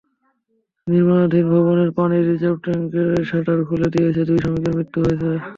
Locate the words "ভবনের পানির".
1.53-2.23